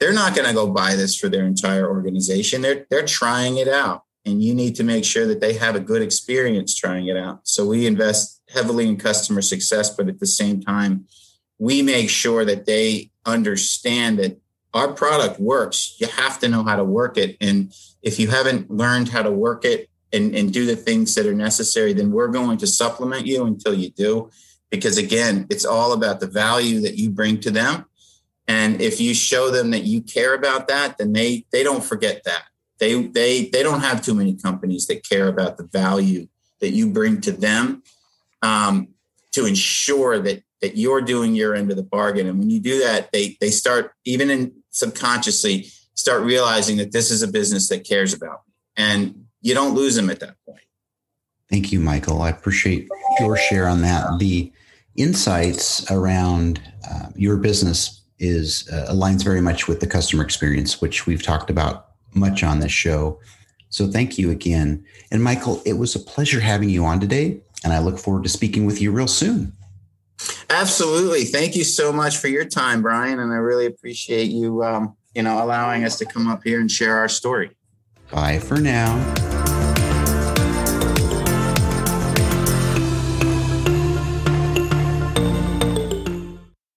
They're 0.00 0.12
not 0.12 0.34
going 0.34 0.48
to 0.48 0.54
go 0.54 0.70
buy 0.70 0.96
this 0.96 1.16
for 1.16 1.28
their 1.28 1.44
entire 1.44 1.88
organization. 1.88 2.62
They're 2.62 2.86
they're 2.90 3.06
trying 3.06 3.56
it 3.58 3.68
out, 3.68 4.04
and 4.24 4.42
you 4.42 4.54
need 4.54 4.74
to 4.76 4.84
make 4.84 5.04
sure 5.04 5.26
that 5.26 5.40
they 5.40 5.54
have 5.54 5.76
a 5.76 5.80
good 5.80 6.02
experience 6.02 6.74
trying 6.74 7.06
it 7.06 7.16
out. 7.16 7.40
So 7.48 7.66
we 7.66 7.86
invest 7.86 8.42
heavily 8.52 8.88
in 8.88 8.96
customer 8.96 9.42
success, 9.42 9.90
but 9.90 10.08
at 10.08 10.20
the 10.20 10.26
same 10.26 10.60
time, 10.60 11.06
we 11.58 11.82
make 11.82 12.10
sure 12.10 12.44
that 12.44 12.66
they 12.66 13.10
understand 13.24 14.18
that 14.18 14.40
our 14.74 14.92
product 14.92 15.40
works. 15.40 15.96
You 15.98 16.08
have 16.08 16.38
to 16.40 16.48
know 16.48 16.64
how 16.64 16.76
to 16.76 16.84
work 16.84 17.16
it. 17.16 17.36
And 17.40 17.72
if 18.02 18.18
you 18.18 18.28
haven't 18.28 18.70
learned 18.70 19.08
how 19.08 19.22
to 19.22 19.30
work 19.30 19.64
it 19.64 19.88
and, 20.12 20.34
and 20.34 20.52
do 20.52 20.66
the 20.66 20.76
things 20.76 21.14
that 21.14 21.26
are 21.26 21.34
necessary, 21.34 21.92
then 21.92 22.10
we're 22.10 22.28
going 22.28 22.58
to 22.58 22.66
supplement 22.66 23.26
you 23.26 23.44
until 23.44 23.74
you 23.74 23.90
do. 23.90 24.30
Because 24.76 24.98
again, 24.98 25.46
it's 25.50 25.64
all 25.64 25.92
about 25.92 26.20
the 26.20 26.26
value 26.26 26.80
that 26.80 26.96
you 26.96 27.10
bring 27.10 27.40
to 27.40 27.50
them. 27.50 27.86
And 28.46 28.80
if 28.80 29.00
you 29.00 29.14
show 29.14 29.50
them 29.50 29.70
that 29.70 29.84
you 29.84 30.02
care 30.02 30.34
about 30.34 30.68
that, 30.68 30.98
then 30.98 31.12
they 31.12 31.46
they 31.50 31.62
don't 31.62 31.84
forget 31.84 32.24
that. 32.24 32.44
They 32.78 33.02
they 33.02 33.46
they 33.46 33.62
don't 33.62 33.80
have 33.80 34.02
too 34.02 34.14
many 34.14 34.34
companies 34.34 34.86
that 34.88 35.08
care 35.08 35.28
about 35.28 35.56
the 35.56 35.64
value 35.64 36.28
that 36.60 36.70
you 36.70 36.88
bring 36.88 37.20
to 37.22 37.32
them 37.32 37.82
um, 38.42 38.88
to 39.32 39.46
ensure 39.46 40.18
that 40.18 40.42
that 40.60 40.76
you're 40.76 41.00
doing 41.00 41.34
your 41.34 41.54
end 41.54 41.70
of 41.70 41.76
the 41.76 41.82
bargain. 41.82 42.26
And 42.26 42.38
when 42.38 42.50
you 42.50 42.60
do 42.60 42.80
that, 42.80 43.12
they 43.12 43.36
they 43.40 43.50
start 43.50 43.92
even 44.04 44.30
in 44.30 44.52
subconsciously 44.70 45.68
start 45.94 46.22
realizing 46.22 46.76
that 46.78 46.92
this 46.92 47.10
is 47.10 47.22
a 47.22 47.28
business 47.28 47.68
that 47.68 47.84
cares 47.84 48.12
about 48.12 48.42
me. 48.46 48.54
And 48.76 49.26
you 49.40 49.54
don't 49.54 49.74
lose 49.74 49.94
them 49.94 50.10
at 50.10 50.20
that 50.20 50.34
point. 50.46 50.60
Thank 51.48 51.70
you, 51.70 51.78
Michael. 51.78 52.22
I 52.22 52.30
appreciate 52.30 52.88
your 53.20 53.36
share 53.36 53.68
on 53.68 53.82
that. 53.82 54.18
The 54.18 54.52
insights 54.96 55.90
around 55.90 56.60
uh, 56.88 57.06
your 57.16 57.36
business 57.36 58.02
is 58.18 58.68
uh, 58.72 58.86
aligns 58.90 59.24
very 59.24 59.40
much 59.40 59.66
with 59.68 59.80
the 59.80 59.86
customer 59.86 60.22
experience, 60.22 60.80
which 60.80 61.06
we've 61.06 61.22
talked 61.22 61.50
about 61.50 61.88
much 62.14 62.42
on 62.42 62.60
this 62.60 62.72
show. 62.72 63.20
So 63.70 63.88
thank 63.88 64.18
you 64.18 64.30
again. 64.30 64.84
And 65.10 65.22
Michael, 65.22 65.60
it 65.66 65.74
was 65.74 65.94
a 65.94 65.98
pleasure 65.98 66.40
having 66.40 66.70
you 66.70 66.84
on 66.84 67.00
today, 67.00 67.40
and 67.64 67.72
I 67.72 67.80
look 67.80 67.98
forward 67.98 68.22
to 68.22 68.28
speaking 68.28 68.66
with 68.66 68.80
you 68.80 68.92
real 68.92 69.08
soon. 69.08 69.52
Absolutely. 70.48 71.24
Thank 71.24 71.56
you 71.56 71.64
so 71.64 71.92
much 71.92 72.18
for 72.18 72.28
your 72.28 72.44
time, 72.44 72.82
Brian. 72.82 73.18
And 73.18 73.32
I 73.32 73.36
really 73.36 73.66
appreciate 73.66 74.30
you, 74.30 74.62
um, 74.62 74.96
you 75.14 75.22
know, 75.22 75.42
allowing 75.42 75.84
us 75.84 75.98
to 75.98 76.04
come 76.04 76.28
up 76.28 76.42
here 76.44 76.60
and 76.60 76.70
share 76.70 76.96
our 76.96 77.08
story. 77.08 77.50
Bye 78.10 78.38
for 78.38 78.60
now. 78.60 79.33